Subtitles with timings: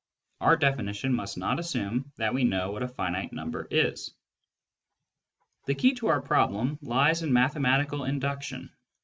[0.39, 4.11] Our definition must not assume that we know what a finite number is.
[5.67, 8.71] The key to our problem lies in mathematical induction.